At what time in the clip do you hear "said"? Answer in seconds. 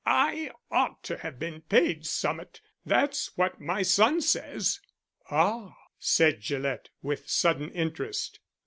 5.99-6.41